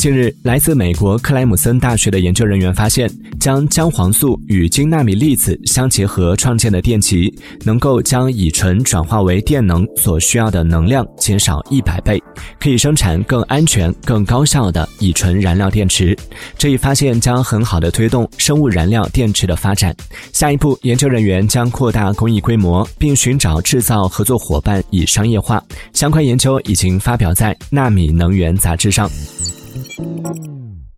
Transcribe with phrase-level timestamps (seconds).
[0.00, 3.06] 近日，来自美国克莱姆森大学的研究人员发现，
[3.38, 7.30] 将姜黄素与金纳米粒子相结合创建的电极，
[7.66, 12.18] 能够将乙醇转化为电能所需要的能量减少一百倍，
[12.58, 16.16] 可以生产更安全、更高效的乙醇燃料电池。
[16.56, 19.94] 这一发现将很好的推动生物燃料电池的发展。
[20.32, 25.62] 下一步，研究人员将扩大工艺规模，并寻找制造合作伙伴以商业化。
[25.92, 29.10] 相关研究已经发表在《纳米能源》杂志上。
[29.72, 30.89] Thank you.